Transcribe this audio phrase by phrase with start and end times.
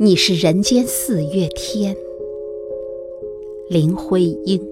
[0.00, 1.96] 你是人间四月天，
[3.68, 4.64] 林徽因。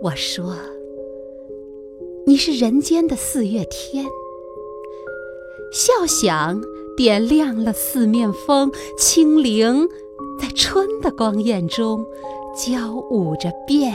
[0.00, 0.54] 我说，
[2.24, 4.06] 你是人间的四月天，
[5.72, 6.62] 笑响
[6.96, 9.88] 点亮了四面风，清灵
[10.40, 12.06] 在春的光艳中
[12.54, 13.92] 交舞着变。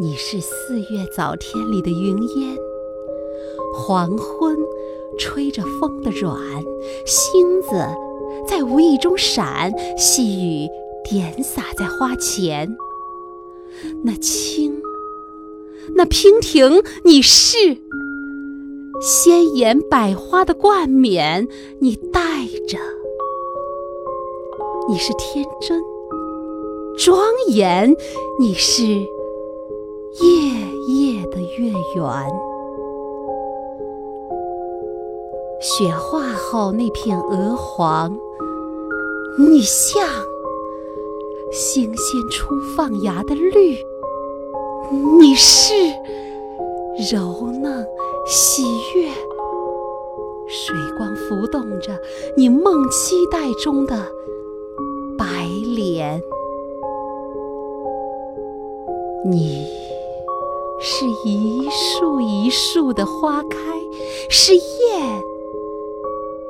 [0.00, 2.71] 你是四月早天里的云烟。
[3.72, 4.56] 黄昏，
[5.18, 6.38] 吹着风的软，
[7.06, 7.86] 星子
[8.46, 10.68] 在无意中闪，细雨
[11.08, 12.76] 点洒在花前。
[14.04, 14.80] 那青，
[15.94, 17.78] 那娉婷，你是
[19.00, 21.48] 鲜艳百花的冠冕，
[21.80, 22.78] 你戴着；
[24.88, 25.82] 你是天真
[26.98, 27.18] 庄
[27.48, 27.96] 严，
[28.38, 29.00] 你是夜
[30.88, 32.51] 夜的月圆。
[35.62, 38.18] 雪化后那片鹅黄，
[39.38, 40.02] 你像
[41.52, 43.78] 新鲜初放芽的绿，
[45.20, 45.72] 你是
[47.12, 47.86] 柔嫩
[48.26, 48.64] 喜
[48.96, 49.08] 悦，
[50.48, 51.96] 水光浮动着
[52.36, 53.94] 你梦期待中的
[55.16, 56.20] 白莲，
[59.24, 59.64] 你
[60.80, 63.56] 是一树一树的花开，
[64.28, 65.22] 是燕。